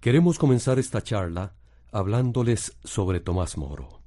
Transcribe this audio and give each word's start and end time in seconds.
Queremos 0.00 0.40
comenzar 0.40 0.80
esta 0.80 1.00
charla 1.00 1.54
hablándoles 1.92 2.76
sobre 2.82 3.20
Tomás 3.20 3.56
Moro. 3.56 4.00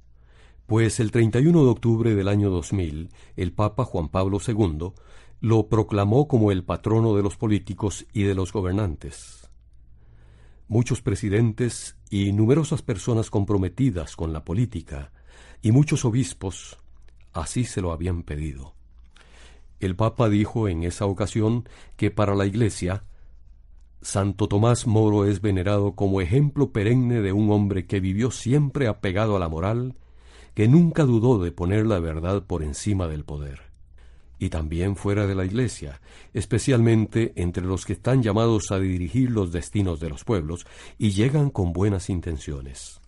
Pues 0.66 1.00
el 1.00 1.12
31 1.12 1.64
de 1.64 1.70
octubre 1.70 2.14
del 2.14 2.28
año 2.28 2.50
2000, 2.50 3.08
el 3.36 3.52
Papa 3.54 3.86
Juan 3.86 4.10
Pablo 4.10 4.38
II 4.46 4.92
lo 5.40 5.68
proclamó 5.70 6.28
como 6.28 6.52
el 6.52 6.62
patrono 6.62 7.16
de 7.16 7.22
los 7.22 7.38
políticos 7.38 8.04
y 8.12 8.24
de 8.24 8.34
los 8.34 8.52
gobernantes. 8.52 9.48
Muchos 10.68 11.00
presidentes 11.00 11.96
y 12.10 12.32
numerosas 12.32 12.82
personas 12.82 13.30
comprometidas 13.30 14.14
con 14.14 14.34
la 14.34 14.44
política 14.44 15.10
y 15.62 15.72
muchos 15.72 16.04
obispos 16.04 16.76
así 17.32 17.64
se 17.64 17.80
lo 17.80 17.92
habían 17.92 18.24
pedido. 18.24 18.74
El 19.80 19.96
Papa 19.96 20.28
dijo 20.28 20.68
en 20.68 20.82
esa 20.82 21.06
ocasión 21.06 21.66
que 21.96 22.10
para 22.10 22.34
la 22.34 22.44
Iglesia 22.44 23.04
Santo 24.00 24.46
Tomás 24.48 24.86
Moro 24.86 25.24
es 25.24 25.40
venerado 25.40 25.96
como 25.96 26.20
ejemplo 26.20 26.70
perenne 26.70 27.20
de 27.20 27.32
un 27.32 27.50
hombre 27.50 27.86
que 27.86 27.98
vivió 27.98 28.30
siempre 28.30 28.86
apegado 28.86 29.36
a 29.36 29.40
la 29.40 29.48
moral, 29.48 29.96
que 30.54 30.68
nunca 30.68 31.04
dudó 31.04 31.42
de 31.42 31.50
poner 31.50 31.84
la 31.86 31.98
verdad 31.98 32.44
por 32.44 32.62
encima 32.62 33.08
del 33.08 33.24
poder. 33.24 33.60
Y 34.38 34.50
también 34.50 34.94
fuera 34.94 35.26
de 35.26 35.34
la 35.34 35.44
Iglesia, 35.44 36.00
especialmente 36.32 37.32
entre 37.34 37.64
los 37.64 37.84
que 37.84 37.94
están 37.94 38.22
llamados 38.22 38.70
a 38.70 38.78
dirigir 38.78 39.32
los 39.32 39.50
destinos 39.50 39.98
de 39.98 40.10
los 40.10 40.22
pueblos 40.24 40.64
y 40.96 41.10
llegan 41.10 41.50
con 41.50 41.72
buenas 41.72 42.08
intenciones. 42.08 43.00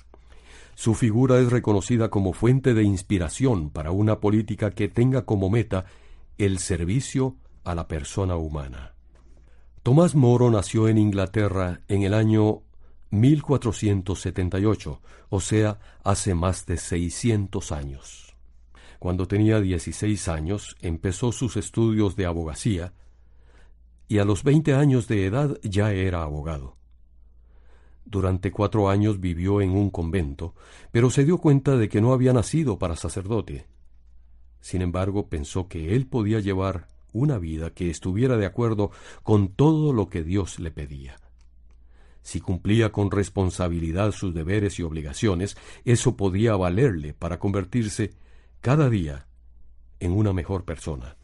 Su 0.74 0.94
figura 0.94 1.38
es 1.38 1.50
reconocida 1.50 2.10
como 2.10 2.32
fuente 2.32 2.74
de 2.74 2.82
inspiración 2.82 3.70
para 3.70 3.92
una 3.92 4.18
política 4.18 4.72
que 4.72 4.88
tenga 4.88 5.24
como 5.24 5.50
meta 5.50 5.84
el 6.36 6.58
servicio 6.58 7.36
a 7.62 7.76
la 7.76 7.86
persona 7.86 8.34
humana. 8.36 8.94
Tomás 9.82 10.14
Moro 10.14 10.50
nació 10.50 10.88
en 10.88 10.98
Inglaterra 10.98 11.80
en 11.88 12.02
el 12.02 12.12
año 12.12 12.60
1478, 13.12 15.00
o 15.30 15.40
sea, 15.40 15.78
hace 16.04 16.34
más 16.34 16.66
de 16.66 16.76
600 16.76 17.72
años. 17.72 18.36
Cuando 18.98 19.26
tenía 19.26 19.58
16 19.58 20.28
años 20.28 20.76
empezó 20.82 21.32
sus 21.32 21.56
estudios 21.56 22.14
de 22.14 22.26
abogacía 22.26 22.92
y 24.06 24.18
a 24.18 24.26
los 24.26 24.44
20 24.44 24.74
años 24.74 25.08
de 25.08 25.24
edad 25.24 25.58
ya 25.62 25.92
era 25.92 26.24
abogado. 26.24 26.76
Durante 28.04 28.50
cuatro 28.52 28.90
años 28.90 29.18
vivió 29.18 29.62
en 29.62 29.70
un 29.70 29.88
convento, 29.88 30.54
pero 30.92 31.08
se 31.08 31.24
dio 31.24 31.38
cuenta 31.38 31.78
de 31.78 31.88
que 31.88 32.02
no 32.02 32.12
había 32.12 32.34
nacido 32.34 32.78
para 32.78 32.96
sacerdote. 32.96 33.66
Sin 34.60 34.82
embargo, 34.82 35.30
pensó 35.30 35.68
que 35.68 35.96
él 35.96 36.06
podía 36.06 36.40
llevar 36.40 36.99
una 37.12 37.38
vida 37.38 37.70
que 37.70 37.90
estuviera 37.90 38.36
de 38.36 38.46
acuerdo 38.46 38.90
con 39.22 39.48
todo 39.48 39.92
lo 39.92 40.08
que 40.08 40.22
Dios 40.22 40.58
le 40.58 40.70
pedía. 40.70 41.18
Si 42.22 42.40
cumplía 42.40 42.92
con 42.92 43.10
responsabilidad 43.10 44.12
sus 44.12 44.34
deberes 44.34 44.78
y 44.78 44.82
obligaciones, 44.82 45.56
eso 45.84 46.16
podía 46.16 46.54
valerle 46.56 47.14
para 47.14 47.38
convertirse 47.38 48.12
cada 48.60 48.90
día 48.90 49.26
en 49.98 50.12
una 50.12 50.32
mejor 50.32 50.64
persona. 50.64 51.16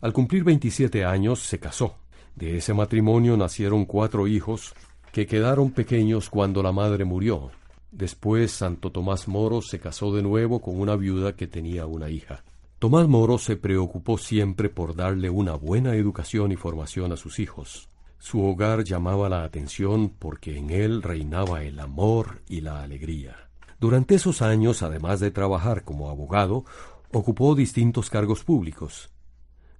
Al 0.00 0.12
cumplir 0.12 0.44
veintisiete 0.44 1.04
años 1.04 1.40
se 1.40 1.58
casó. 1.58 1.96
De 2.34 2.56
ese 2.56 2.74
matrimonio 2.74 3.36
nacieron 3.36 3.84
cuatro 3.84 4.26
hijos 4.26 4.74
que 5.12 5.26
quedaron 5.26 5.70
pequeños 5.70 6.30
cuando 6.30 6.62
la 6.62 6.72
madre 6.72 7.04
murió. 7.04 7.50
Después 7.90 8.52
Santo 8.52 8.90
Tomás 8.90 9.28
Moro 9.28 9.60
se 9.60 9.78
casó 9.78 10.14
de 10.14 10.22
nuevo 10.22 10.60
con 10.60 10.80
una 10.80 10.96
viuda 10.96 11.36
que 11.36 11.46
tenía 11.46 11.86
una 11.86 12.08
hija. 12.08 12.42
Tomás 12.82 13.06
Moro 13.06 13.38
se 13.38 13.56
preocupó 13.56 14.18
siempre 14.18 14.68
por 14.68 14.96
darle 14.96 15.30
una 15.30 15.54
buena 15.54 15.94
educación 15.94 16.50
y 16.50 16.56
formación 16.56 17.12
a 17.12 17.16
sus 17.16 17.38
hijos. 17.38 17.88
Su 18.18 18.44
hogar 18.44 18.82
llamaba 18.82 19.28
la 19.28 19.44
atención 19.44 20.08
porque 20.18 20.58
en 20.58 20.70
él 20.70 21.00
reinaba 21.00 21.62
el 21.62 21.78
amor 21.78 22.42
y 22.48 22.60
la 22.60 22.82
alegría. 22.82 23.36
Durante 23.78 24.16
esos 24.16 24.42
años, 24.42 24.82
además 24.82 25.20
de 25.20 25.30
trabajar 25.30 25.84
como 25.84 26.10
abogado, 26.10 26.64
ocupó 27.12 27.54
distintos 27.54 28.10
cargos 28.10 28.42
públicos. 28.42 29.10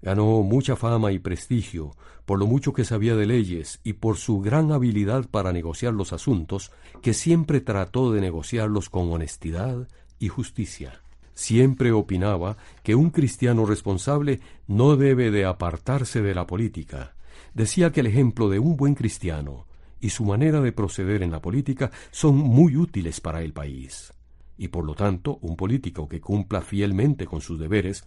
Ganó 0.00 0.44
mucha 0.44 0.76
fama 0.76 1.10
y 1.10 1.18
prestigio 1.18 1.96
por 2.24 2.38
lo 2.38 2.46
mucho 2.46 2.72
que 2.72 2.84
sabía 2.84 3.16
de 3.16 3.26
leyes 3.26 3.80
y 3.82 3.94
por 3.94 4.16
su 4.16 4.40
gran 4.42 4.70
habilidad 4.70 5.28
para 5.28 5.52
negociar 5.52 5.92
los 5.92 6.12
asuntos, 6.12 6.70
que 7.02 7.14
siempre 7.14 7.60
trató 7.60 8.12
de 8.12 8.20
negociarlos 8.20 8.88
con 8.88 9.10
honestidad 9.10 9.88
y 10.20 10.28
justicia. 10.28 11.01
Siempre 11.34 11.92
opinaba 11.92 12.56
que 12.82 12.94
un 12.94 13.10
cristiano 13.10 13.64
responsable 13.66 14.40
no 14.66 14.96
debe 14.96 15.30
de 15.30 15.44
apartarse 15.44 16.22
de 16.22 16.34
la 16.34 16.46
política. 16.46 17.14
Decía 17.54 17.92
que 17.92 18.00
el 18.00 18.06
ejemplo 18.06 18.48
de 18.48 18.58
un 18.58 18.76
buen 18.76 18.94
cristiano 18.94 19.66
y 20.00 20.10
su 20.10 20.24
manera 20.24 20.60
de 20.60 20.72
proceder 20.72 21.22
en 21.22 21.30
la 21.30 21.40
política 21.40 21.90
son 22.10 22.36
muy 22.36 22.76
útiles 22.76 23.20
para 23.20 23.42
el 23.42 23.52
país. 23.52 24.12
Y 24.58 24.68
por 24.68 24.84
lo 24.84 24.94
tanto, 24.94 25.38
un 25.40 25.56
político 25.56 26.08
que 26.08 26.20
cumpla 26.20 26.60
fielmente 26.60 27.26
con 27.26 27.40
sus 27.40 27.58
deberes 27.58 28.04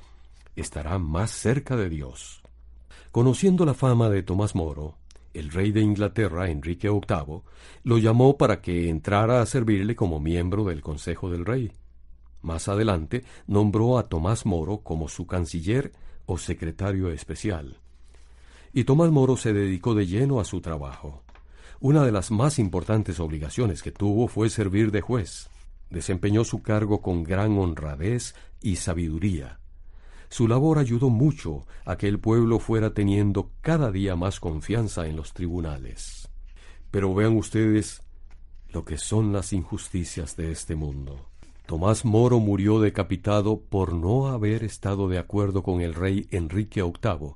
estará 0.56 1.00
más 1.00 1.32
cerca 1.32 1.76
de 1.76 1.90
Dios. 1.90 2.42
Conociendo 3.12 3.66
la 3.66 3.74
fama 3.74 4.10
de 4.10 4.24
Tomás 4.24 4.56
Moro, 4.56 4.98
el 5.34 5.52
rey 5.52 5.72
de 5.72 5.82
Inglaterra, 5.82 6.50
Enrique 6.50 6.90
VIII, 6.90 7.42
lo 7.84 7.98
llamó 7.98 8.38
para 8.38 8.62
que 8.62 8.90
entrara 8.90 9.42
a 9.42 9.46
servirle 9.46 9.96
como 9.96 10.20
miembro 10.20 10.64
del 10.64 10.82
Consejo 10.82 11.30
del 11.30 11.46
Rey. 11.46 11.72
Más 12.46 12.68
adelante 12.68 13.24
nombró 13.48 13.98
a 13.98 14.04
Tomás 14.04 14.46
Moro 14.46 14.82
como 14.82 15.10
su 15.10 15.26
canciller 15.26 15.92
o 16.28 16.38
secretario 16.38 17.10
especial. 17.10 17.80
Y 18.72 18.84
Tomás 18.84 19.10
Moro 19.10 19.36
se 19.36 19.52
dedicó 19.52 19.96
de 19.96 20.06
lleno 20.06 20.40
a 20.40 20.46
su 20.46 20.62
trabajo. 20.62 21.24
Una 21.80 22.04
de 22.06 22.12
las 22.12 22.30
más 22.30 22.60
importantes 22.60 23.20
obligaciones 23.20 23.82
que 23.82 23.92
tuvo 23.92 24.28
fue 24.28 24.52
servir 24.52 24.92
de 24.92 25.02
juez. 25.02 25.50
Desempeñó 25.90 26.44
su 26.44 26.62
cargo 26.62 27.02
con 27.02 27.24
gran 27.24 27.58
honradez 27.58 28.36
y 28.62 28.76
sabiduría. 28.76 29.60
Su 30.30 30.48
labor 30.48 30.78
ayudó 30.78 31.10
mucho 31.10 31.66
a 31.84 31.98
que 31.98 32.08
el 32.08 32.20
pueblo 32.20 32.60
fuera 32.60 32.94
teniendo 32.94 33.50
cada 33.62 33.92
día 33.92 34.16
más 34.16 34.40
confianza 34.40 35.08
en 35.08 35.16
los 35.16 35.34
tribunales. 35.34 36.30
Pero 36.92 37.16
vean 37.16 37.38
ustedes 37.38 38.04
lo 38.70 38.86
que 38.86 39.00
son 39.00 39.34
las 39.34 39.52
injusticias 39.52 40.36
de 40.36 40.52
este 40.52 40.76
mundo. 40.76 41.32
Tomás 41.66 42.06
Moro 42.06 42.40
murió 42.40 42.80
decapitado 42.80 43.60
por 43.60 43.94
no 43.94 44.28
haber 44.28 44.64
estado 44.64 45.08
de 45.08 45.18
acuerdo 45.18 45.64
con 45.64 45.82
el 45.82 45.96
rey 45.96 46.28
Enrique 46.30 46.84
VIII, 46.84 47.34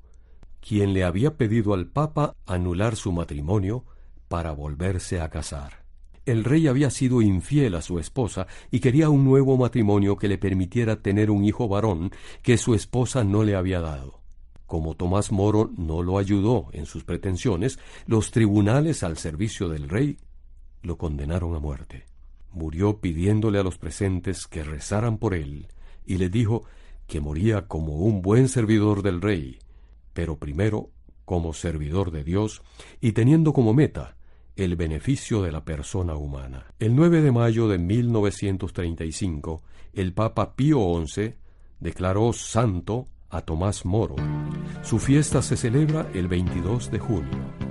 quien 0.59 0.93
le 0.93 1.03
había 1.03 1.35
pedido 1.35 1.73
al 1.73 1.87
Papa 1.87 2.35
anular 2.45 2.95
su 2.95 3.11
matrimonio 3.11 3.85
para 4.27 4.51
volverse 4.51 5.19
a 5.19 5.29
casar. 5.29 5.83
El 6.27 6.43
rey 6.43 6.67
había 6.67 6.91
sido 6.91 7.23
infiel 7.23 7.73
a 7.73 7.81
su 7.81 7.97
esposa 7.97 8.45
y 8.69 8.81
quería 8.81 9.09
un 9.09 9.23
nuevo 9.23 9.57
matrimonio 9.57 10.15
que 10.15 10.27
le 10.27 10.37
permitiera 10.37 11.01
tener 11.01 11.31
un 11.31 11.43
hijo 11.43 11.67
varón 11.67 12.11
que 12.43 12.59
su 12.59 12.75
esposa 12.75 13.23
no 13.23 13.43
le 13.43 13.55
había 13.55 13.81
dado. 13.81 14.21
Como 14.67 14.93
Tomás 14.93 15.31
Moro 15.31 15.71
no 15.75 16.03
lo 16.03 16.19
ayudó 16.19 16.67
en 16.73 16.85
sus 16.85 17.03
pretensiones, 17.03 17.79
los 18.05 18.29
tribunales 18.29 19.01
al 19.01 19.17
servicio 19.17 19.69
del 19.69 19.89
rey 19.89 20.19
lo 20.83 20.99
condenaron 20.99 21.55
a 21.55 21.59
muerte. 21.59 22.08
Murió 22.51 22.99
pidiéndole 22.99 23.59
a 23.59 23.63
los 23.63 23.77
presentes 23.77 24.47
que 24.47 24.63
rezaran 24.63 25.17
por 25.17 25.33
él, 25.33 25.67
y 26.05 26.17
le 26.17 26.29
dijo 26.29 26.63
que 27.07 27.19
moría 27.19 27.67
como 27.67 27.97
un 27.97 28.21
buen 28.21 28.47
servidor 28.49 29.01
del 29.01 29.21
rey, 29.21 29.59
pero 30.13 30.37
primero 30.37 30.89
como 31.25 31.53
servidor 31.53 32.11
de 32.11 32.23
Dios 32.23 32.63
y 32.99 33.11
teniendo 33.11 33.53
como 33.53 33.73
meta 33.73 34.15
el 34.55 34.75
beneficio 34.75 35.41
de 35.41 35.51
la 35.51 35.63
persona 35.63 36.15
humana. 36.15 36.65
El 36.79 36.95
9 36.95 37.21
de 37.21 37.31
mayo 37.31 37.67
de 37.67 37.77
1935, 37.77 39.61
el 39.93 40.13
Papa 40.13 40.55
Pío 40.55 40.79
XI 41.05 41.35
declaró 41.79 42.33
santo 42.33 43.07
a 43.29 43.41
Tomás 43.41 43.85
Moro. 43.85 44.15
Su 44.81 44.99
fiesta 44.99 45.41
se 45.41 45.55
celebra 45.55 46.09
el 46.13 46.27
22 46.27 46.91
de 46.91 46.99
junio. 46.99 47.68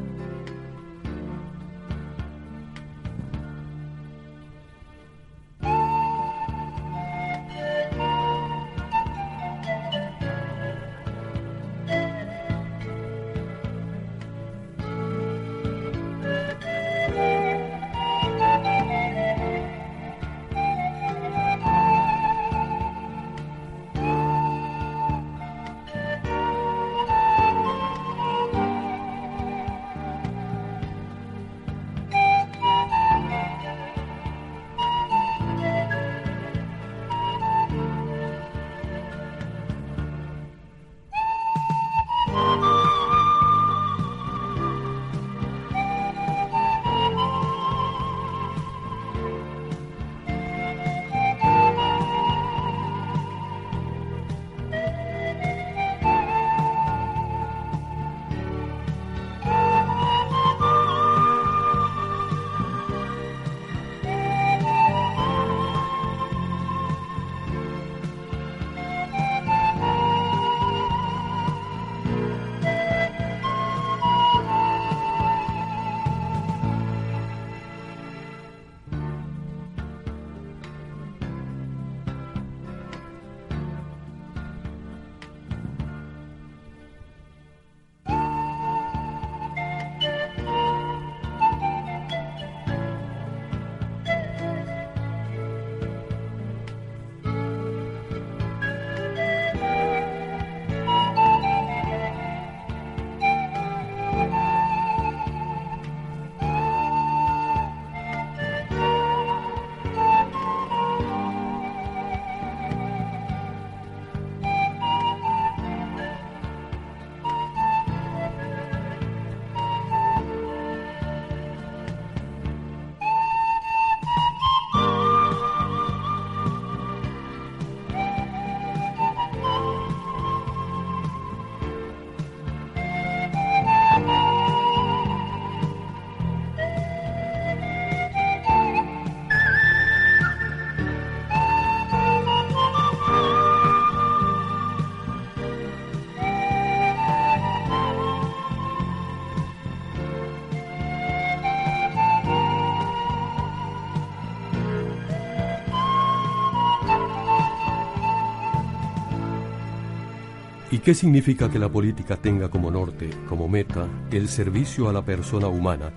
¿Y 160.70 160.81
qué 160.81 160.94
significa 160.94 161.50
que 161.50 161.59
la 161.59 161.73
política 161.73 162.19
tenga 162.19 162.50
como 162.50 162.70
norte, 162.70 163.09
como 163.26 163.49
meta, 163.49 163.88
el 164.11 164.29
servicio 164.29 164.91
a 164.91 164.93
la 164.93 165.03
persona 165.03 165.49
humana, 165.49 165.94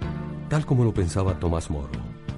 tal 0.48 0.66
como 0.66 0.86
lo 0.86 0.94
pensaba 0.94 1.38
Tomás 1.38 1.70
Moro? 1.70 1.90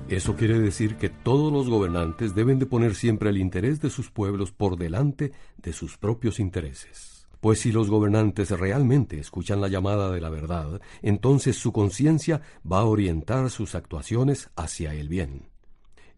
Eso 0.09 0.35
quiere 0.35 0.59
decir 0.59 0.95
que 0.95 1.09
todos 1.09 1.53
los 1.53 1.69
gobernantes 1.69 2.33
deben 2.33 2.57
de 2.57 2.65
poner 2.65 2.95
siempre 2.95 3.29
el 3.29 3.37
interés 3.37 3.81
de 3.81 3.91
sus 3.91 4.09
pueblos 4.09 4.51
por 4.51 4.77
delante 4.77 5.31
de 5.57 5.73
sus 5.73 5.99
propios 5.99 6.39
intereses. 6.39 7.27
Pues 7.39 7.59
si 7.59 7.71
los 7.71 7.91
gobernantes 7.91 8.49
realmente 8.49 9.19
escuchan 9.19 9.61
la 9.61 9.67
llamada 9.67 10.09
de 10.09 10.19
la 10.19 10.31
verdad, 10.31 10.81
entonces 11.03 11.55
su 11.55 11.71
conciencia 11.71 12.41
va 12.69 12.79
a 12.79 12.85
orientar 12.85 13.51
sus 13.51 13.75
actuaciones 13.75 14.49
hacia 14.55 14.95
el 14.95 15.07
bien. 15.07 15.49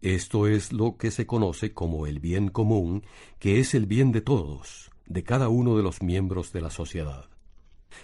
Esto 0.02 0.48
es 0.48 0.72
lo 0.72 0.96
que 0.96 1.12
se 1.12 1.26
conoce 1.26 1.74
como 1.74 2.08
el 2.08 2.22
bien 2.22 2.48
común, 2.48 3.04
que 3.38 3.60
es 3.60 3.76
el 3.76 3.86
bien 3.86 4.14
de 4.14 4.22
todos, 4.22 4.92
de 5.06 5.24
cada 5.24 5.50
uno 5.50 5.78
de 5.78 5.84
los 5.84 6.02
miembros 6.02 6.52
de 6.52 6.62
la 6.62 6.70
sociedad. 6.70 7.26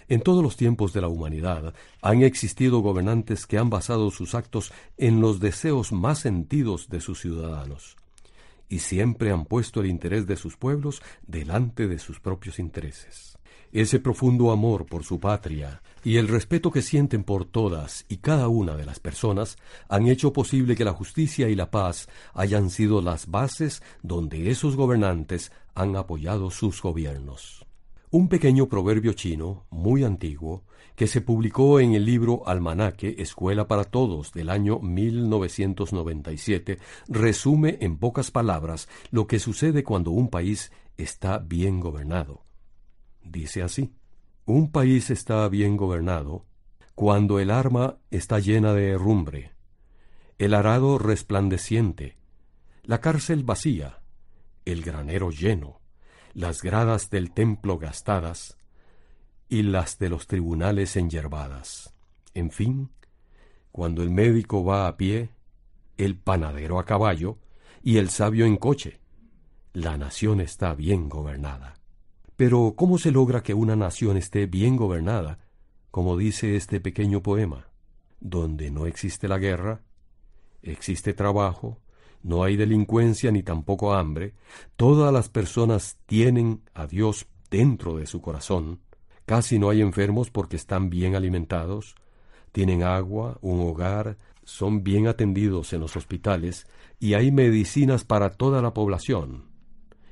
En 0.08 0.20
todos 0.20 0.42
los 0.42 0.56
tiempos 0.56 0.92
de 0.92 1.00
la 1.00 1.08
humanidad 1.08 1.74
han 2.00 2.22
existido 2.22 2.80
gobernantes 2.80 3.46
que 3.46 3.58
han 3.58 3.70
basado 3.70 4.10
sus 4.10 4.34
actos 4.34 4.72
en 4.96 5.20
los 5.20 5.40
deseos 5.40 5.92
más 5.92 6.20
sentidos 6.20 6.88
de 6.88 7.00
sus 7.00 7.20
ciudadanos, 7.20 7.96
y 8.68 8.78
siempre 8.78 9.30
han 9.30 9.44
puesto 9.44 9.80
el 9.80 9.86
interés 9.86 10.26
de 10.26 10.36
sus 10.36 10.56
pueblos 10.56 11.02
delante 11.26 11.88
de 11.88 11.98
sus 11.98 12.20
propios 12.20 12.58
intereses. 12.58 13.38
Ese 13.72 14.00
profundo 14.00 14.50
amor 14.50 14.84
por 14.84 15.02
su 15.02 15.18
patria 15.18 15.82
y 16.04 16.16
el 16.16 16.28
respeto 16.28 16.70
que 16.70 16.82
sienten 16.82 17.24
por 17.24 17.46
todas 17.46 18.04
y 18.06 18.18
cada 18.18 18.48
una 18.48 18.76
de 18.76 18.84
las 18.84 19.00
personas 19.00 19.56
han 19.88 20.08
hecho 20.08 20.32
posible 20.34 20.76
que 20.76 20.84
la 20.84 20.92
justicia 20.92 21.48
y 21.48 21.54
la 21.54 21.70
paz 21.70 22.06
hayan 22.34 22.68
sido 22.68 23.00
las 23.00 23.28
bases 23.28 23.82
donde 24.02 24.50
esos 24.50 24.76
gobernantes 24.76 25.52
han 25.74 25.96
apoyado 25.96 26.50
sus 26.50 26.82
gobiernos. 26.82 27.66
Un 28.10 28.28
pequeño 28.28 28.68
proverbio 28.68 29.14
chino, 29.14 29.64
muy 29.70 30.04
antiguo, 30.04 30.64
que 30.96 31.06
se 31.06 31.22
publicó 31.22 31.80
en 31.80 31.94
el 31.94 32.04
libro 32.04 32.46
Almanaque 32.46 33.16
Escuela 33.18 33.66
para 33.66 33.84
Todos 33.84 34.32
del 34.32 34.50
año 34.50 34.78
1997, 34.80 36.78
resume 37.08 37.78
en 37.80 37.96
pocas 37.96 38.30
palabras 38.30 38.88
lo 39.10 39.26
que 39.26 39.38
sucede 39.38 39.82
cuando 39.82 40.10
un 40.10 40.28
país 40.28 40.72
está 40.98 41.38
bien 41.38 41.80
gobernado. 41.80 42.44
Dice 43.24 43.62
así, 43.62 43.94
un 44.44 44.70
país 44.70 45.08
está 45.10 45.48
bien 45.48 45.76
gobernado 45.76 46.44
cuando 46.94 47.38
el 47.38 47.50
arma 47.50 47.96
está 48.10 48.38
llena 48.38 48.74
de 48.74 48.90
herrumbre, 48.90 49.52
el 50.38 50.52
arado 50.52 50.98
resplandeciente, 50.98 52.18
la 52.82 53.00
cárcel 53.00 53.44
vacía, 53.44 54.01
el 54.64 54.82
granero 54.82 55.30
lleno, 55.30 55.80
las 56.34 56.62
gradas 56.62 57.10
del 57.10 57.32
templo 57.32 57.78
gastadas 57.78 58.56
y 59.48 59.62
las 59.62 59.98
de 59.98 60.08
los 60.08 60.26
tribunales 60.26 60.96
enyerbadas. 60.96 61.94
En 62.34 62.50
fin, 62.50 62.90
cuando 63.70 64.02
el 64.02 64.10
médico 64.10 64.64
va 64.64 64.86
a 64.86 64.96
pie, 64.96 65.30
el 65.98 66.16
panadero 66.16 66.78
a 66.78 66.84
caballo 66.84 67.38
y 67.82 67.98
el 67.98 68.08
sabio 68.08 68.46
en 68.46 68.56
coche, 68.56 69.00
la 69.72 69.96
nación 69.96 70.40
está 70.40 70.74
bien 70.74 71.08
gobernada. 71.08 71.74
Pero 72.36 72.74
¿cómo 72.76 72.98
se 72.98 73.10
logra 73.10 73.42
que 73.42 73.54
una 73.54 73.76
nación 73.76 74.16
esté 74.16 74.46
bien 74.46 74.76
gobernada, 74.76 75.38
como 75.90 76.16
dice 76.16 76.56
este 76.56 76.80
pequeño 76.80 77.22
poema? 77.22 77.68
Donde 78.20 78.70
no 78.70 78.86
existe 78.86 79.28
la 79.28 79.38
guerra, 79.38 79.82
existe 80.62 81.12
trabajo, 81.12 81.81
no 82.22 82.44
hay 82.44 82.56
delincuencia 82.56 83.30
ni 83.30 83.42
tampoco 83.42 83.94
hambre, 83.94 84.34
todas 84.76 85.12
las 85.12 85.28
personas 85.28 85.98
tienen 86.06 86.62
a 86.74 86.86
Dios 86.86 87.26
dentro 87.50 87.96
de 87.96 88.06
su 88.06 88.20
corazón, 88.20 88.80
casi 89.26 89.58
no 89.58 89.70
hay 89.70 89.80
enfermos 89.80 90.30
porque 90.30 90.56
están 90.56 90.90
bien 90.90 91.14
alimentados, 91.14 91.94
tienen 92.52 92.82
agua, 92.82 93.38
un 93.40 93.60
hogar, 93.60 94.18
son 94.44 94.82
bien 94.82 95.06
atendidos 95.06 95.72
en 95.72 95.80
los 95.80 95.96
hospitales 95.96 96.66
y 96.98 97.14
hay 97.14 97.30
medicinas 97.30 98.04
para 98.04 98.30
toda 98.30 98.62
la 98.62 98.74
población. 98.74 99.50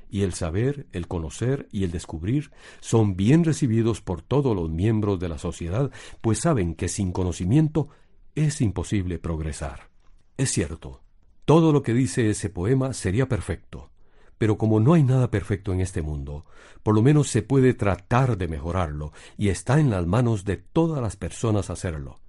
Y 0.09 0.23
el 0.23 0.33
saber, 0.33 0.87
el 0.91 1.07
conocer 1.07 1.69
y 1.71 1.85
el 1.85 1.91
descubrir 1.91 2.51
son 2.81 3.15
bien 3.15 3.45
recibidos 3.45 4.01
por 4.01 4.21
todos 4.21 4.55
los 4.55 4.69
miembros 4.69 5.19
de 5.19 5.29
la 5.29 5.37
sociedad, 5.37 5.89
pues 6.19 6.39
saben 6.39 6.75
que 6.75 6.89
sin 6.89 7.13
conocimiento 7.13 7.87
es 8.35 8.59
imposible 8.59 9.19
progresar. 9.19 9.89
Es 10.35 10.51
cierto, 10.51 11.01
todo 11.45 11.71
lo 11.71 11.81
que 11.81 11.93
dice 11.93 12.29
ese 12.29 12.49
poema 12.49 12.93
sería 12.93 13.27
perfecto, 13.27 13.89
pero 14.37 14.57
como 14.57 14.79
no 14.79 14.93
hay 14.93 15.03
nada 15.03 15.29
perfecto 15.29 15.73
en 15.73 15.81
este 15.81 16.01
mundo, 16.01 16.45
por 16.83 16.95
lo 16.95 17.01
menos 17.01 17.29
se 17.29 17.41
puede 17.41 17.73
tratar 17.73 18.37
de 18.37 18.47
mejorarlo 18.47 19.13
y 19.37 19.49
está 19.49 19.79
en 19.79 19.89
las 19.89 20.05
manos 20.07 20.45
de 20.45 20.57
todas 20.57 21.01
las 21.01 21.15
personas 21.15 21.69
hacerlo. 21.69 22.19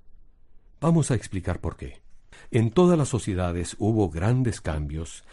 Vamos 0.81 1.11
a 1.11 1.15
explicar 1.15 1.61
por 1.61 1.77
qué. 1.77 2.03
En 2.51 2.71
todas 2.71 2.99
las 2.99 3.09
sociedades 3.09 3.77
hubo 3.79 4.11
grandes 4.11 4.61
cambios, 4.61 5.25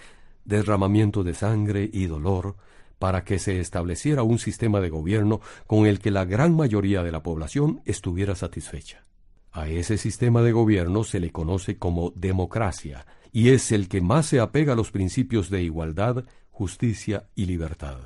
derramamiento 0.46 1.24
de 1.24 1.34
sangre 1.34 1.90
y 1.92 2.06
dolor, 2.06 2.56
para 2.98 3.24
que 3.24 3.40
se 3.40 3.60
estableciera 3.60 4.24
un 4.24 4.40
sistema 4.40 4.80
de 4.80 4.90
gobierno 4.90 5.42
con 5.68 5.86
el 5.86 6.00
que 6.00 6.12
la 6.12 6.26
gran 6.26 6.56
mayoría 6.56 7.02
de 7.02 7.12
la 7.12 7.24
población 7.24 7.82
estuviera 7.86 8.36
satisfecha. 8.36 9.06
A 9.52 9.68
ese 9.68 9.98
sistema 9.98 10.42
de 10.42 10.52
gobierno 10.52 11.04
se 11.04 11.20
le 11.20 11.32
conoce 11.32 11.78
como 11.78 12.12
democracia, 12.16 13.06
y 13.32 13.50
es 13.50 13.72
el 13.72 13.88
que 13.88 14.02
más 14.02 14.26
se 14.26 14.40
apega 14.40 14.74
a 14.74 14.76
los 14.76 14.92
principios 14.92 15.50
de 15.50 15.64
igualdad, 15.64 16.26
justicia 16.50 17.30
y 17.36 17.46
libertad. 17.46 17.98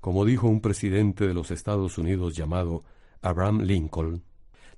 Como 0.00 0.24
dijo 0.24 0.48
un 0.48 0.60
presidente 0.60 1.26
de 1.26 1.34
los 1.34 1.50
Estados 1.50 1.98
Unidos 1.98 2.34
llamado 2.34 2.84
Abraham 3.20 3.62
Lincoln, 3.62 4.24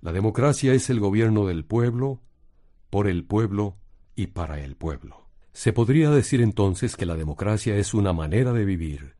la 0.01 0.13
democracia 0.13 0.75
es 0.75 0.91
el 0.91 1.01
gobierno 1.01 1.47
del 1.47 1.65
pueblo, 1.65 2.21
por 2.91 3.09
el 3.09 3.25
pueblo 3.25 3.79
y 4.15 4.29
para 4.29 4.61
el 4.61 4.77
pueblo. 4.77 5.29
Se 5.53 5.73
podría 5.73 6.11
decir 6.11 6.43
entonces 6.43 6.97
que 6.97 7.07
la 7.07 7.17
democracia 7.17 7.77
es 7.77 7.95
una 7.95 8.13
manera 8.13 8.53
de 8.53 8.65
vivir, 8.65 9.15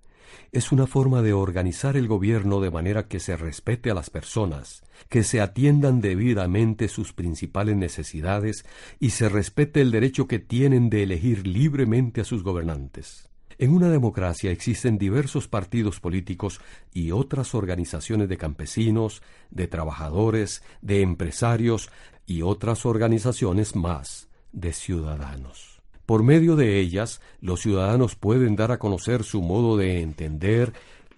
es 0.53 0.73
una 0.73 0.87
forma 0.87 1.23
de 1.23 1.33
organizar 1.33 1.97
el 1.97 2.09
gobierno 2.09 2.61
de 2.61 2.71
manera 2.71 3.09
que 3.09 3.21
se 3.21 3.37
respete 3.37 3.91
a 3.91 3.95
las 3.95 4.11
personas, 4.11 4.83
que 5.09 5.23
se 5.23 5.41
atiendan 5.41 6.01
debidamente 6.01 6.89
sus 6.89 7.13
principales 7.13 7.77
necesidades 7.77 8.65
y 9.01 9.11
se 9.11 9.29
respete 9.29 9.81
el 9.81 9.91
derecho 9.91 10.27
que 10.27 10.39
tienen 10.39 10.91
de 10.91 11.03
elegir 11.03 11.47
libremente 11.47 12.21
a 12.21 12.25
sus 12.25 12.43
gobernantes. 12.43 13.29
En 13.59 13.73
una 13.73 13.89
democracia 13.89 14.51
existen 14.51 14.99
diversos 14.99 15.47
partidos 15.47 16.01
políticos 16.01 16.61
y 16.93 17.13
otras 17.13 17.55
organizaciones 17.55 18.29
de 18.29 18.37
campesinos, 18.37 19.23
de 19.51 19.69
trabajadores, 19.69 20.63
de 20.83 21.03
empresarios 21.03 21.91
y 22.27 22.43
otras 22.43 22.85
organizaciones 22.85 23.77
más 23.77 24.29
de 24.53 24.73
ciudadanos. 24.73 25.74
Por 26.07 26.23
medio 26.23 26.57
de 26.57 26.81
ellas, 26.81 27.21
los 27.41 27.61
ciudadanos 27.61 28.15
pueden 28.15 28.57
dar 28.57 28.73
a 28.73 28.79
conocer 28.79 29.25
su 29.25 29.41
modo 29.41 29.77
de 29.77 30.03
entender 30.03 30.75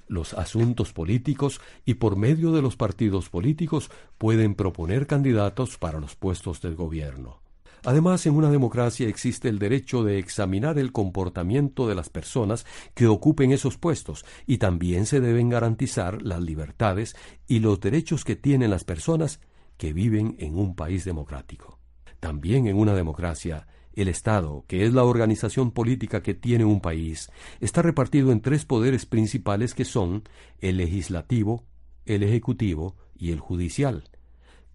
los 0.09 0.35
asuntos 0.35 0.93
políticos 0.93 1.61
y 1.85 1.95
por 1.95 2.17
medio 2.17 2.53
de 2.53 2.63
los 2.63 2.77
partidos 2.77 3.29
políticos 3.29 3.91
pueden 4.19 4.55
proponer 4.55 5.09
candidatos 5.09 5.79
para 5.79 5.99
los 5.99 6.15
puestos 6.15 6.61
del 6.61 6.77
gobierno. 6.77 7.41
Además, 7.85 8.27
en 8.27 8.35
una 8.35 8.51
democracia 8.51 9.09
existe 9.09 9.49
el 9.49 9.59
derecho 9.59 10.03
de 10.03 10.19
examinar 10.19 10.79
el 10.79 10.93
comportamiento 10.93 11.87
de 11.87 11.95
las 11.95 12.09
personas 12.09 12.67
que 12.95 13.07
ocupen 13.07 13.53
esos 13.53 13.79
puestos 13.79 14.25
y 14.47 14.59
también 14.59 15.07
se 15.07 15.21
deben 15.21 15.49
garantizar 15.49 16.23
las 16.23 16.41
libertades 16.41 17.17
y 17.47 17.61
los 17.61 17.81
derechos 17.81 18.25
que 18.25 18.35
tienen 18.35 18.71
las 18.71 18.85
personas 18.85 19.41
que 19.77 19.93
viven 19.93 20.37
en 20.39 20.57
un 20.57 20.75
país 20.75 21.05
democrático. 21.05 21.79
También 22.19 22.67
en 22.67 22.77
una 22.77 22.95
democracia 22.95 23.69
el 23.97 24.09
Estado, 24.09 24.65
que 24.69 24.85
es 24.85 24.93
la 24.93 25.05
organización 25.05 25.73
política 25.73 26.23
que 26.23 26.35
tiene 26.35 26.65
un 26.65 26.81
país, 26.81 27.31
está 27.61 27.83
repartido 27.83 28.31
en 28.31 28.41
tres 28.41 28.65
poderes 28.65 29.07
principales 29.07 29.75
que 29.75 29.85
son 29.85 30.23
el 30.61 30.77
legislativo, 30.77 31.65
el 32.05 32.23
ejecutivo 32.23 32.95
y 33.17 33.33
el 33.33 33.41
judicial. 33.41 34.05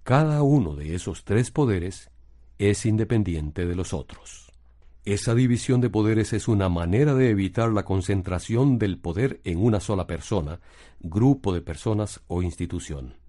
Cada 0.04 0.42
uno 0.42 0.76
de 0.76 0.96
esos 0.96 1.24
tres 1.24 1.52
poderes 1.52 2.10
es 2.58 2.86
independiente 2.86 3.66
de 3.66 3.76
los 3.76 3.94
otros. 3.94 4.52
Esa 5.06 5.34
división 5.34 5.82
de 5.82 5.90
poderes 5.90 6.34
es 6.34 6.48
una 6.48 6.70
manera 6.70 7.14
de 7.16 7.30
evitar 7.30 7.72
la 7.72 7.86
concentración 7.86 8.78
del 8.78 9.00
poder 9.00 9.42
en 9.44 9.64
una 9.64 9.80
sola 9.80 10.06
persona, 10.06 10.60
grupo 11.00 11.54
de 11.54 11.62
personas 11.62 12.22
o 12.28 12.44
institución. 12.44 13.21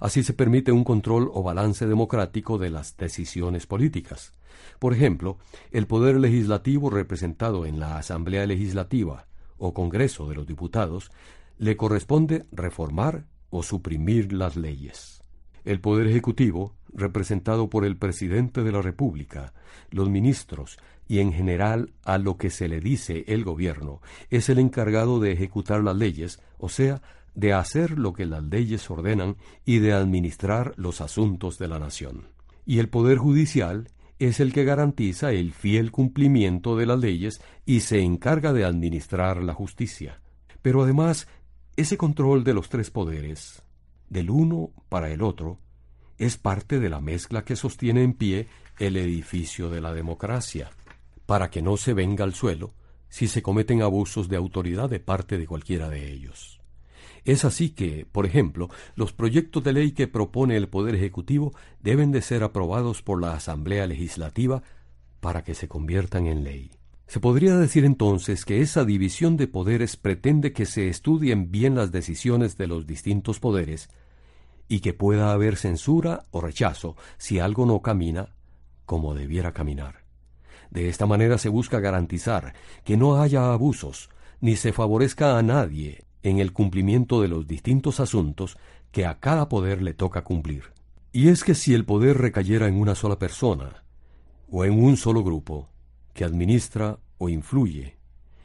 Así 0.00 0.22
se 0.22 0.32
permite 0.32 0.72
un 0.72 0.84
control 0.84 1.30
o 1.32 1.42
balance 1.42 1.86
democrático 1.86 2.58
de 2.58 2.70
las 2.70 2.96
decisiones 2.96 3.66
políticas. 3.66 4.34
Por 4.78 4.92
ejemplo, 4.92 5.38
el 5.70 5.86
poder 5.86 6.16
legislativo 6.16 6.90
representado 6.90 7.66
en 7.66 7.80
la 7.80 7.98
Asamblea 7.98 8.46
Legislativa 8.46 9.26
o 9.58 9.74
Congreso 9.74 10.28
de 10.28 10.34
los 10.34 10.46
Diputados 10.46 11.10
le 11.58 11.76
corresponde 11.76 12.46
reformar 12.52 13.26
o 13.50 13.62
suprimir 13.62 14.32
las 14.32 14.56
leyes. 14.56 15.22
El 15.64 15.80
poder 15.80 16.08
ejecutivo, 16.08 16.74
representado 16.92 17.70
por 17.70 17.84
el 17.84 17.96
presidente 17.96 18.62
de 18.62 18.72
la 18.72 18.82
República, 18.82 19.54
los 19.90 20.10
ministros 20.10 20.78
y 21.06 21.20
en 21.20 21.32
general 21.32 21.92
a 22.04 22.18
lo 22.18 22.36
que 22.36 22.50
se 22.50 22.68
le 22.68 22.80
dice 22.80 23.24
el 23.28 23.44
gobierno, 23.44 24.00
es 24.30 24.48
el 24.48 24.58
encargado 24.58 25.20
de 25.20 25.32
ejecutar 25.32 25.82
las 25.82 25.96
leyes, 25.96 26.40
o 26.58 26.68
sea, 26.68 27.00
de 27.34 27.52
hacer 27.52 27.98
lo 27.98 28.12
que 28.12 28.26
las 28.26 28.42
leyes 28.44 28.88
ordenan 28.90 29.36
y 29.64 29.78
de 29.78 29.92
administrar 29.92 30.72
los 30.76 31.00
asuntos 31.00 31.58
de 31.58 31.68
la 31.68 31.78
nación. 31.78 32.28
Y 32.64 32.78
el 32.78 32.88
Poder 32.88 33.18
Judicial 33.18 33.88
es 34.18 34.40
el 34.40 34.52
que 34.52 34.64
garantiza 34.64 35.32
el 35.32 35.52
fiel 35.52 35.90
cumplimiento 35.90 36.76
de 36.76 36.86
las 36.86 36.98
leyes 36.98 37.40
y 37.66 37.80
se 37.80 38.00
encarga 38.00 38.52
de 38.52 38.64
administrar 38.64 39.42
la 39.42 39.54
justicia. 39.54 40.20
Pero 40.62 40.82
además, 40.82 41.26
ese 41.76 41.96
control 41.96 42.44
de 42.44 42.54
los 42.54 42.68
tres 42.68 42.90
poderes, 42.90 43.62
del 44.08 44.30
uno 44.30 44.70
para 44.88 45.10
el 45.10 45.22
otro, 45.22 45.58
es 46.16 46.36
parte 46.36 46.78
de 46.78 46.88
la 46.88 47.00
mezcla 47.00 47.44
que 47.44 47.56
sostiene 47.56 48.02
en 48.02 48.14
pie 48.14 48.46
el 48.78 48.96
edificio 48.96 49.68
de 49.68 49.80
la 49.80 49.92
democracia, 49.92 50.70
para 51.26 51.50
que 51.50 51.62
no 51.62 51.76
se 51.76 51.94
venga 51.94 52.24
al 52.24 52.34
suelo 52.34 52.72
si 53.08 53.28
se 53.28 53.42
cometen 53.42 53.82
abusos 53.82 54.28
de 54.28 54.36
autoridad 54.36 54.88
de 54.88 55.00
parte 55.00 55.38
de 55.38 55.46
cualquiera 55.46 55.88
de 55.88 56.12
ellos. 56.12 56.60
Es 57.24 57.44
así 57.44 57.70
que, 57.70 58.06
por 58.10 58.26
ejemplo, 58.26 58.68
los 58.96 59.12
proyectos 59.12 59.64
de 59.64 59.72
ley 59.72 59.92
que 59.92 60.08
propone 60.08 60.56
el 60.56 60.68
Poder 60.68 60.94
Ejecutivo 60.94 61.54
deben 61.80 62.12
de 62.12 62.20
ser 62.20 62.42
aprobados 62.42 63.02
por 63.02 63.20
la 63.20 63.32
Asamblea 63.32 63.86
Legislativa 63.86 64.62
para 65.20 65.42
que 65.42 65.54
se 65.54 65.68
conviertan 65.68 66.26
en 66.26 66.44
ley. 66.44 66.70
Se 67.06 67.20
podría 67.20 67.56
decir 67.56 67.84
entonces 67.84 68.44
que 68.44 68.60
esa 68.60 68.84
división 68.84 69.36
de 69.36 69.46
poderes 69.46 69.96
pretende 69.96 70.52
que 70.52 70.66
se 70.66 70.88
estudien 70.88 71.50
bien 71.50 71.74
las 71.74 71.92
decisiones 71.92 72.56
de 72.58 72.66
los 72.66 72.86
distintos 72.86 73.40
poderes 73.40 73.88
y 74.68 74.80
que 74.80 74.92
pueda 74.92 75.32
haber 75.32 75.56
censura 75.56 76.24
o 76.30 76.40
rechazo 76.40 76.96
si 77.16 77.38
algo 77.38 77.64
no 77.64 77.80
camina 77.80 78.34
como 78.84 79.14
debiera 79.14 79.52
caminar. 79.52 80.04
De 80.70 80.88
esta 80.88 81.06
manera 81.06 81.38
se 81.38 81.48
busca 81.48 81.80
garantizar 81.80 82.54
que 82.84 82.96
no 82.96 83.20
haya 83.20 83.52
abusos, 83.52 84.10
ni 84.40 84.56
se 84.56 84.72
favorezca 84.72 85.38
a 85.38 85.42
nadie 85.42 86.04
en 86.24 86.40
el 86.40 86.52
cumplimiento 86.52 87.20
de 87.20 87.28
los 87.28 87.46
distintos 87.46 88.00
asuntos 88.00 88.56
que 88.90 89.06
a 89.06 89.20
cada 89.20 89.48
poder 89.48 89.82
le 89.82 89.92
toca 89.94 90.24
cumplir. 90.24 90.72
Y 91.12 91.28
es 91.28 91.44
que 91.44 91.54
si 91.54 91.74
el 91.74 91.84
poder 91.84 92.18
recayera 92.18 92.66
en 92.66 92.80
una 92.80 92.94
sola 92.94 93.18
persona, 93.18 93.84
o 94.50 94.64
en 94.64 94.82
un 94.82 94.96
solo 94.96 95.22
grupo, 95.22 95.68
que 96.14 96.24
administra 96.24 96.98
o 97.18 97.28
influye 97.28 97.98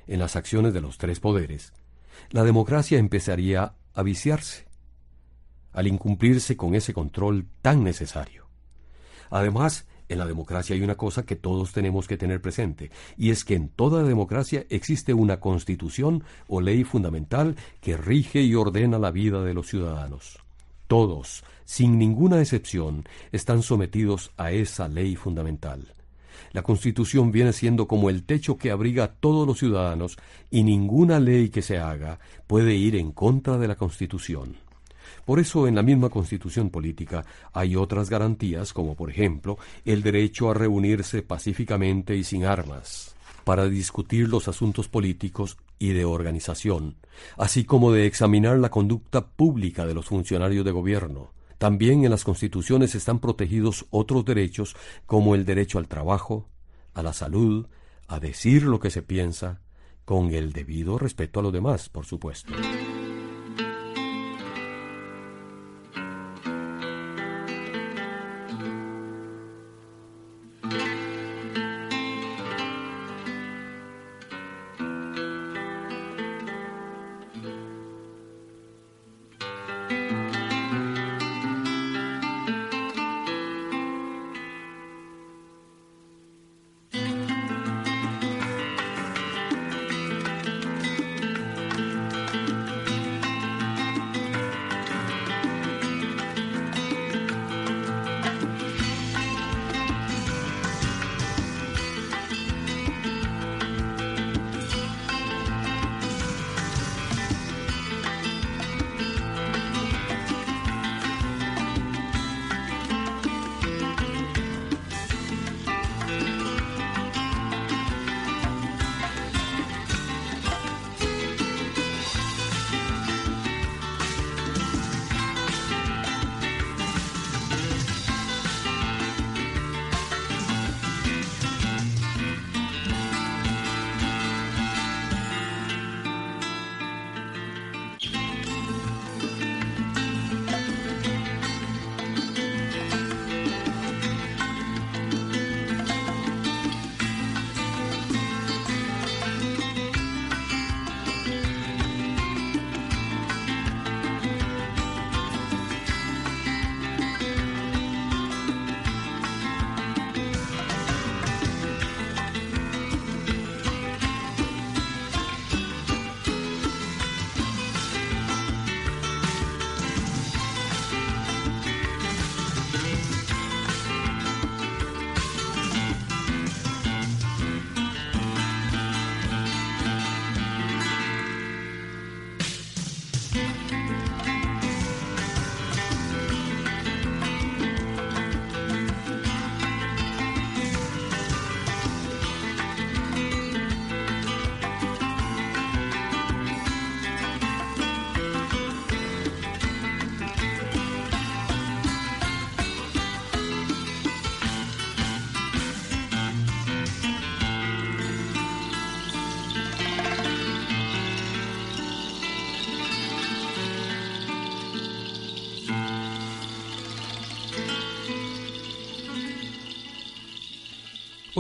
en 0.08 0.20
las 0.20 0.36
acciones 0.36 0.74
de 0.74 0.82
los 0.82 0.98
tres 0.98 1.20
poderes, 1.20 1.74
la 2.32 2.44
democracia 2.44 3.00
empezaría 3.00 3.76
a 3.94 4.04
viciarse, 4.04 4.68
al 5.72 5.88
incumplirse 5.88 6.58
con 6.58 6.76
ese 6.76 6.94
control 6.94 7.48
tan 7.62 7.84
necesario. 7.84 8.50
Además, 9.30 9.88
en 10.10 10.20
la 10.20 10.26
democracia 10.26 10.76
hay 10.76 10.82
una 10.82 10.98
cosa 10.98 11.24
que 11.24 11.36
todos 11.36 11.72
tenemos 11.72 12.08
que 12.08 12.18
tener 12.18 12.42
presente, 12.42 12.92
y 13.16 13.30
es 13.30 13.46
que 13.46 13.56
en 13.56 13.70
toda 13.70 14.04
democracia 14.04 14.66
existe 14.70 15.14
una 15.14 15.40
constitución 15.40 16.24
o 16.48 16.60
ley 16.60 16.84
fundamental 16.84 17.56
que 17.80 17.96
rige 17.96 18.42
y 18.42 18.56
ordena 18.56 19.00
la 19.00 19.12
vida 19.12 19.44
de 19.44 19.54
los 19.54 19.68
ciudadanos. 19.68 20.40
Todos, 20.88 21.44
sin 21.66 22.00
ninguna 22.00 22.42
excepción, 22.42 23.08
están 23.32 23.62
sometidos 23.62 24.32
a 24.38 24.52
esa 24.52 24.88
ley 24.88 25.16
fundamental. 25.16 25.94
La 26.52 26.64
Constitución 26.64 27.32
viene 27.32 27.54
siendo 27.54 27.88
como 27.88 28.10
el 28.10 28.24
techo 28.24 28.58
que 28.58 28.72
abriga 28.72 29.04
a 29.04 29.14
todos 29.14 29.46
los 29.46 29.60
ciudadanos 29.60 30.18
y 30.50 30.64
ninguna 30.64 31.20
ley 31.20 31.50
que 31.50 31.62
se 31.62 31.78
haga 31.78 32.20
puede 32.48 32.74
ir 32.74 32.96
en 32.96 33.12
contra 33.12 33.58
de 33.58 33.68
la 33.68 33.76
Constitución. 33.76 34.56
Por 35.26 35.40
eso 35.40 35.68
en 35.68 35.76
la 35.76 35.84
misma 35.84 36.10
Constitución 36.10 36.70
política 36.70 37.26
hay 37.54 37.76
otras 37.76 38.10
garantías 38.10 38.74
como 38.74 38.96
por 38.96 39.10
ejemplo 39.10 39.58
el 39.86 40.02
derecho 40.02 40.50
a 40.50 40.54
reunirse 40.54 41.22
pacíficamente 41.22 42.16
y 42.16 42.24
sin 42.24 42.46
armas 42.46 43.16
para 43.44 43.68
discutir 43.68 44.30
los 44.30 44.48
asuntos 44.48 44.88
políticos 44.88 45.58
y 45.80 45.94
de 45.94 46.06
organización, 46.06 46.98
así 47.36 47.64
como 47.64 47.92
de 47.92 48.06
examinar 48.06 48.60
la 48.60 48.70
conducta 48.70 49.26
pública 49.26 49.88
de 49.88 49.96
los 49.96 50.06
funcionarios 50.06 50.64
de 50.66 50.72
gobierno. 50.72 51.32
También 51.58 52.06
en 52.06 52.12
las 52.12 52.24
constituciones 52.24 52.94
están 52.96 53.20
protegidos 53.20 53.88
otros 53.90 54.24
derechos 54.24 54.76
como 55.06 55.34
el 55.34 55.46
derecho 55.46 55.80
al 55.80 55.88
trabajo, 55.88 56.48
a 56.94 57.02
la 57.02 57.12
salud, 57.12 57.68
a 58.08 58.20
decir 58.20 58.64
lo 58.64 58.80
que 58.80 58.92
se 58.92 59.02
piensa, 59.02 59.62
con 60.06 60.34
el 60.34 60.54
debido 60.54 60.98
respeto 60.98 61.40
a 61.40 61.44
los 61.44 61.54
demás, 61.54 61.90
por 61.90 62.06
supuesto. 62.06 62.54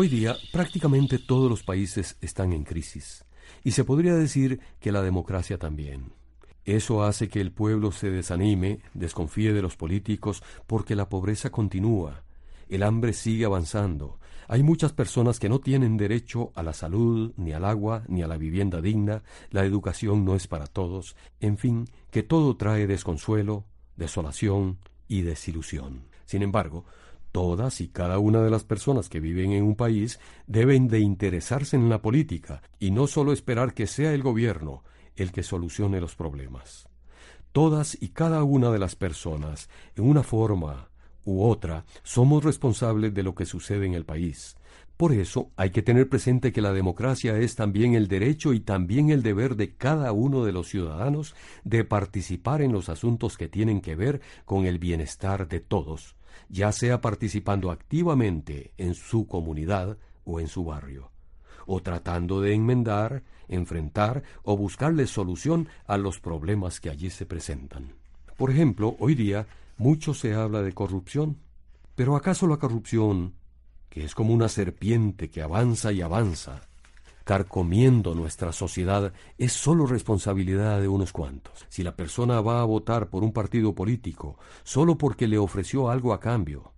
Hoy 0.02 0.08
día 0.08 0.38
prácticamente 0.54 1.20
todos 1.20 1.50
los 1.50 1.62
países 1.62 2.16
están 2.22 2.54
en 2.54 2.64
crisis 2.64 3.26
y 3.66 3.72
se 3.72 3.84
podría 3.84 4.16
decir 4.16 4.62
que 4.80 4.94
la 4.94 5.02
democracia 5.02 5.58
también. 5.58 6.14
Eso 6.64 7.04
hace 7.04 7.28
que 7.28 7.42
el 7.42 7.52
pueblo 7.52 7.92
se 7.92 8.10
desanime, 8.10 8.80
desconfíe 8.94 9.52
de 9.52 9.62
los 9.62 9.76
políticos 9.76 10.42
porque 10.68 10.96
la 10.96 11.10
pobreza 11.10 11.50
continúa, 11.50 12.24
el 12.70 12.84
hambre 12.84 13.12
sigue 13.12 13.44
avanzando, 13.44 14.20
hay 14.48 14.64
muchas 14.64 14.94
personas 14.94 15.38
que 15.38 15.50
no 15.50 15.60
tienen 15.60 15.98
derecho 15.98 16.54
a 16.56 16.64
la 16.64 16.72
salud, 16.72 17.34
ni 17.36 17.52
al 17.52 17.66
agua, 17.66 18.04
ni 18.08 18.22
a 18.22 18.28
la 18.30 18.38
vivienda 18.38 18.80
digna, 18.80 19.22
la 19.50 19.66
educación 19.66 20.24
no 20.24 20.34
es 20.34 20.48
para 20.48 20.68
todos, 20.68 21.18
en 21.42 21.58
fin, 21.58 21.90
que 22.10 22.24
todo 22.24 22.56
trae 22.56 22.88
desconsuelo, 22.88 23.66
desolación 23.98 24.78
y 25.10 25.24
desilusión. 25.24 26.06
Sin 26.26 26.42
embargo, 26.42 26.86
Todas 27.32 27.80
y 27.82 27.90
cada 27.90 28.18
una 28.18 28.42
de 28.42 28.50
las 28.50 28.64
personas 28.64 29.08
que 29.08 29.20
viven 29.20 29.52
en 29.52 29.64
un 29.64 29.76
país 29.76 30.20
deben 30.48 30.88
de 30.88 31.00
interesarse 31.00 31.76
en 31.76 31.90
la 31.90 32.02
política 32.02 32.62
y 32.80 32.92
no 32.92 33.06
solo 33.06 33.34
esperar 33.34 33.74
que 33.74 33.86
sea 33.86 34.14
el 34.14 34.24
gobierno 34.24 34.84
el 35.16 35.32
que 35.32 35.44
solucione 35.44 36.02
los 36.02 36.16
problemas. 36.16 36.88
Todas 37.52 37.98
y 38.00 38.10
cada 38.10 38.44
una 38.44 38.72
de 38.72 38.80
las 38.80 38.96
personas, 38.96 39.70
en 39.96 40.06
una 40.06 40.24
forma 40.24 40.90
u 41.26 41.44
otra, 41.44 41.86
somos 42.04 42.44
responsables 42.44 43.14
de 43.14 43.24
lo 43.24 43.36
que 43.36 43.46
sucede 43.46 43.86
en 43.86 43.94
el 43.94 44.06
país. 44.06 44.56
Por 44.98 45.14
eso 45.14 45.52
hay 45.56 45.70
que 45.70 45.82
tener 45.82 46.10
presente 46.10 46.52
que 46.52 46.62
la 46.62 46.74
democracia 46.74 47.38
es 47.38 47.56
también 47.56 47.94
el 47.94 48.08
derecho 48.08 48.54
y 48.54 48.60
también 48.60 49.12
el 49.12 49.24
deber 49.24 49.56
de 49.56 49.76
cada 49.76 50.12
uno 50.12 50.44
de 50.44 50.52
los 50.52 50.68
ciudadanos 50.68 51.36
de 51.64 51.86
participar 51.86 52.62
en 52.62 52.74
los 52.74 52.90
asuntos 52.90 53.38
que 53.38 53.48
tienen 53.48 53.82
que 53.82 53.96
ver 53.96 54.20
con 54.46 54.66
el 54.66 54.78
bienestar 54.78 55.48
de 55.48 55.62
todos, 55.62 56.18
ya 56.50 56.72
sea 56.72 57.00
participando 57.00 57.72
activamente 57.72 58.74
en 58.78 58.96
su 58.96 59.28
comunidad 59.28 59.98
o 60.26 60.40
en 60.40 60.48
su 60.48 60.66
barrio, 60.66 61.12
o 61.66 61.82
tratando 61.82 62.42
de 62.42 62.54
enmendar, 62.54 63.24
enfrentar 63.48 64.24
o 64.44 64.58
buscarle 64.58 65.08
solución 65.08 65.70
a 65.88 65.98
los 65.98 66.20
problemas 66.20 66.80
que 66.80 66.90
allí 66.90 67.10
se 67.10 67.26
presentan. 67.26 67.94
Por 68.38 68.52
ejemplo, 68.52 68.96
hoy 69.00 69.16
día 69.16 69.48
mucho 69.78 70.14
se 70.14 70.34
habla 70.34 70.62
de 70.62 70.74
corrupción, 70.74 71.38
pero 71.96 72.16
¿acaso 72.16 72.48
la 72.48 72.58
corrupción, 72.58 73.36
que 73.90 74.04
es 74.04 74.16
como 74.16 74.34
una 74.34 74.50
serpiente 74.50 75.30
que 75.30 75.42
avanza 75.42 75.92
y 75.92 76.02
avanza, 76.02 76.69
carcomiendo 77.30 78.16
nuestra 78.16 78.52
sociedad 78.52 79.14
es 79.38 79.54
sólo 79.54 79.86
responsabilidad 79.86 80.82
de 80.82 80.88
unos 80.88 81.14
cuantos. 81.14 81.64
Si 81.70 81.84
la 81.84 81.96
persona 81.96 82.42
va 82.42 82.60
a 82.60 82.66
votar 82.66 83.12
por 83.12 83.24
un 83.24 83.34
partido 83.34 83.76
político 83.76 84.40
solo 84.64 84.98
porque 84.98 85.28
le 85.28 85.38
ofreció 85.38 85.92
algo 85.92 86.14
a 86.14 86.20
cambio, 86.20 86.74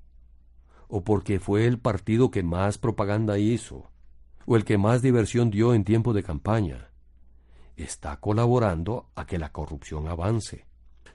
o 0.89 1.05
porque 1.05 1.39
fue 1.39 1.67
el 1.67 1.79
partido 1.79 2.31
que 2.31 2.43
más 2.43 2.77
propaganda 2.77 3.39
hizo, 3.39 3.91
o 4.45 4.57
el 4.57 4.65
que 4.65 4.77
más 4.77 5.01
diversión 5.01 5.51
dio 5.51 5.73
en 5.73 5.85
tiempo 5.85 6.11
de 6.11 6.21
campaña, 6.21 6.89
está 7.77 8.19
colaborando 8.19 9.09
a 9.15 9.25
que 9.25 9.39
la 9.39 9.53
corrupción 9.53 10.09
avance. 10.09 10.65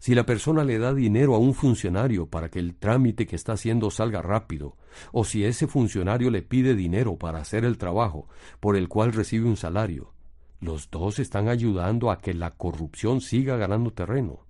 Si 0.06 0.14
la 0.14 0.24
persona 0.24 0.62
le 0.62 0.78
da 0.78 0.94
dinero 0.94 1.34
a 1.34 1.38
un 1.38 1.52
funcionario 1.52 2.28
para 2.28 2.48
que 2.48 2.60
el 2.60 2.76
trámite 2.76 3.26
que 3.26 3.34
está 3.34 3.54
haciendo 3.54 3.90
salga 3.90 4.22
rápido, 4.22 4.76
o 5.10 5.24
si 5.24 5.44
ese 5.44 5.66
funcionario 5.66 6.30
le 6.30 6.42
pide 6.42 6.76
dinero 6.76 7.16
para 7.16 7.40
hacer 7.40 7.64
el 7.64 7.76
trabajo 7.76 8.28
por 8.60 8.76
el 8.76 8.86
cual 8.86 9.12
recibe 9.12 9.48
un 9.48 9.56
salario, 9.56 10.12
los 10.60 10.92
dos 10.92 11.18
están 11.18 11.48
ayudando 11.48 12.12
a 12.12 12.20
que 12.20 12.34
la 12.34 12.52
corrupción 12.52 13.20
siga 13.20 13.56
ganando 13.56 13.92
terreno. 13.92 14.46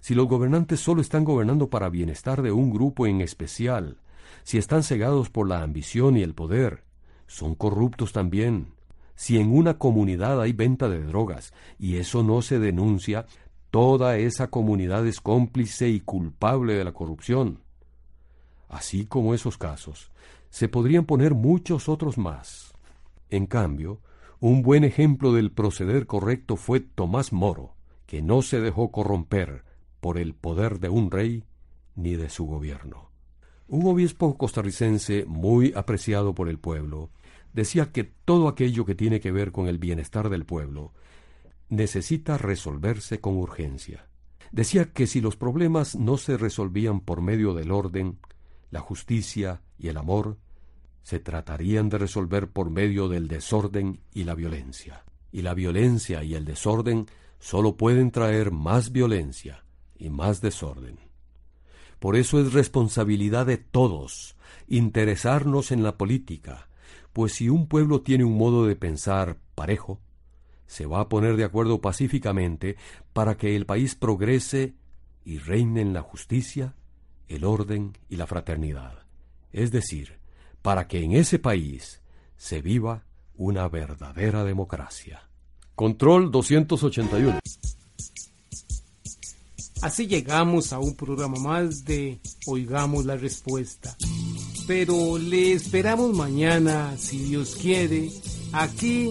Si 0.00 0.14
los 0.14 0.26
gobernantes 0.26 0.80
solo 0.80 1.02
están 1.02 1.24
gobernando 1.24 1.68
para 1.68 1.90
bienestar 1.90 2.40
de 2.40 2.52
un 2.52 2.70
grupo 2.70 3.06
en 3.06 3.20
especial, 3.20 4.00
si 4.42 4.56
están 4.56 4.84
cegados 4.84 5.28
por 5.28 5.46
la 5.46 5.62
ambición 5.62 6.16
y 6.16 6.22
el 6.22 6.32
poder, 6.32 6.84
son 7.26 7.56
corruptos 7.56 8.14
también. 8.14 8.68
Si 9.14 9.38
en 9.38 9.54
una 9.54 9.76
comunidad 9.76 10.40
hay 10.40 10.54
venta 10.54 10.88
de 10.88 11.02
drogas 11.04 11.52
y 11.78 11.96
eso 11.96 12.22
no 12.22 12.40
se 12.40 12.58
denuncia, 12.58 13.26
toda 13.72 14.18
esa 14.18 14.48
comunidad 14.48 15.06
es 15.06 15.22
cómplice 15.22 15.88
y 15.88 16.00
culpable 16.00 16.74
de 16.74 16.84
la 16.84 16.92
corrupción. 16.92 17.60
Así 18.68 19.06
como 19.06 19.32
esos 19.32 19.56
casos, 19.56 20.12
se 20.50 20.68
podrían 20.68 21.06
poner 21.06 21.32
muchos 21.32 21.88
otros 21.88 22.18
más. 22.18 22.74
En 23.30 23.46
cambio, 23.46 24.02
un 24.40 24.60
buen 24.60 24.84
ejemplo 24.84 25.32
del 25.32 25.52
proceder 25.52 26.06
correcto 26.06 26.56
fue 26.56 26.80
Tomás 26.80 27.32
Moro, 27.32 27.74
que 28.04 28.20
no 28.20 28.42
se 28.42 28.60
dejó 28.60 28.92
corromper 28.92 29.64
por 30.00 30.18
el 30.18 30.34
poder 30.34 30.78
de 30.78 30.90
un 30.90 31.10
rey 31.10 31.44
ni 31.94 32.14
de 32.14 32.28
su 32.28 32.44
gobierno. 32.44 33.08
Un 33.68 33.86
obispo 33.86 34.36
costarricense 34.36 35.24
muy 35.26 35.72
apreciado 35.74 36.34
por 36.34 36.50
el 36.50 36.58
pueblo 36.58 37.08
decía 37.54 37.90
que 37.90 38.04
todo 38.04 38.48
aquello 38.48 38.84
que 38.84 38.94
tiene 38.94 39.18
que 39.18 39.32
ver 39.32 39.50
con 39.50 39.66
el 39.66 39.78
bienestar 39.78 40.28
del 40.28 40.44
pueblo 40.44 40.92
necesita 41.72 42.36
resolverse 42.36 43.18
con 43.20 43.38
urgencia. 43.38 44.06
Decía 44.50 44.92
que 44.92 45.06
si 45.06 45.22
los 45.22 45.36
problemas 45.36 45.96
no 45.96 46.18
se 46.18 46.36
resolvían 46.36 47.00
por 47.00 47.22
medio 47.22 47.54
del 47.54 47.70
orden, 47.70 48.18
la 48.70 48.80
justicia 48.80 49.62
y 49.78 49.88
el 49.88 49.96
amor, 49.96 50.36
se 51.02 51.18
tratarían 51.18 51.88
de 51.88 51.96
resolver 51.96 52.50
por 52.50 52.68
medio 52.68 53.08
del 53.08 53.26
desorden 53.26 54.00
y 54.12 54.24
la 54.24 54.34
violencia. 54.34 55.04
Y 55.32 55.40
la 55.40 55.54
violencia 55.54 56.22
y 56.22 56.34
el 56.34 56.44
desorden 56.44 57.06
solo 57.38 57.78
pueden 57.78 58.10
traer 58.10 58.50
más 58.52 58.92
violencia 58.92 59.64
y 59.96 60.10
más 60.10 60.42
desorden. 60.42 60.98
Por 61.98 62.16
eso 62.16 62.38
es 62.38 62.52
responsabilidad 62.52 63.46
de 63.46 63.56
todos 63.56 64.36
interesarnos 64.68 65.72
en 65.72 65.82
la 65.82 65.96
política, 65.96 66.68
pues 67.14 67.32
si 67.32 67.48
un 67.48 67.66
pueblo 67.66 68.02
tiene 68.02 68.24
un 68.24 68.36
modo 68.36 68.66
de 68.66 68.76
pensar 68.76 69.38
parejo, 69.54 70.00
se 70.72 70.86
va 70.86 71.00
a 71.00 71.08
poner 71.10 71.36
de 71.36 71.44
acuerdo 71.44 71.82
pacíficamente 71.82 72.76
para 73.12 73.36
que 73.36 73.56
el 73.56 73.66
país 73.66 73.94
progrese 73.94 74.72
y 75.22 75.36
reine 75.36 75.82
en 75.82 75.92
la 75.92 76.00
justicia, 76.00 76.74
el 77.28 77.44
orden 77.44 77.98
y 78.08 78.16
la 78.16 78.26
fraternidad. 78.26 79.04
Es 79.52 79.70
decir, 79.70 80.18
para 80.62 80.88
que 80.88 81.04
en 81.04 81.12
ese 81.12 81.38
país 81.38 82.00
se 82.38 82.62
viva 82.62 83.04
una 83.36 83.68
verdadera 83.68 84.44
democracia. 84.44 85.28
Control 85.74 86.30
281. 86.30 87.38
Así 89.82 90.06
llegamos 90.06 90.72
a 90.72 90.78
un 90.78 90.96
programa 90.96 91.38
más 91.38 91.84
de 91.84 92.18
Oigamos 92.46 93.04
la 93.04 93.18
Respuesta. 93.18 93.94
Pero 94.66 95.18
le 95.18 95.52
esperamos 95.52 96.16
mañana, 96.16 96.96
si 96.96 97.18
Dios 97.18 97.56
quiere, 97.56 98.08
aquí 98.52 99.10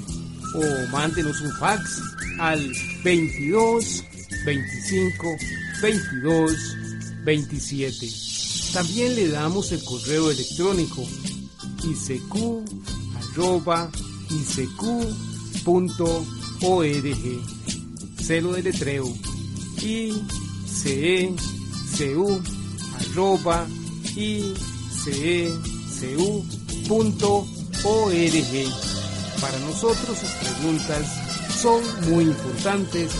o 0.53 0.87
mándenos 0.91 1.41
un 1.41 1.51
fax 1.57 2.01
al 2.39 2.59
22 3.03 4.03
25 4.45 5.37
22 5.81 6.77
27. 7.23 8.09
También 8.73 9.15
le 9.15 9.29
damos 9.29 9.71
el 9.71 9.83
correo 9.83 10.31
electrónico 10.31 11.07
isq 11.83 12.35
Celo 18.17 18.53
de 18.53 18.63
letreo 18.63 19.11
icecu.org. 19.81 20.21
Para 29.41 29.57
nosotros 29.59 30.19
sus 30.19 30.29
preguntas 30.29 31.07
son 31.59 31.81
muy 32.11 32.25
importantes 32.25 33.11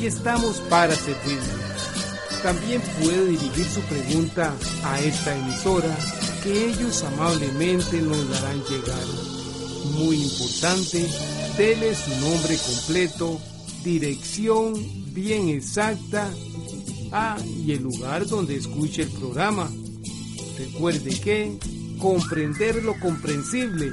y 0.00 0.06
estamos 0.06 0.56
para 0.70 0.94
servirle. 0.94 1.70
También 2.42 2.80
puede 2.98 3.26
dirigir 3.26 3.66
su 3.66 3.82
pregunta 3.82 4.54
a 4.82 5.00
esta 5.00 5.36
emisora 5.36 5.94
que 6.42 6.70
ellos 6.70 7.04
amablemente 7.04 8.00
nos 8.00 8.30
darán 8.30 8.62
llegar. 8.64 9.04
Muy 9.98 10.22
importante, 10.22 11.06
dele 11.58 11.94
su 11.94 12.10
nombre 12.20 12.56
completo, 12.56 13.38
dirección 13.84 14.72
bien 15.12 15.50
exacta, 15.50 16.30
ah, 17.12 17.36
y 17.44 17.72
el 17.72 17.82
lugar 17.82 18.26
donde 18.26 18.56
escuche 18.56 19.02
el 19.02 19.10
programa. 19.10 19.70
Recuerde 20.56 21.20
que 21.20 21.58
comprender 21.98 22.82
lo 22.82 22.98
comprensible 22.98 23.92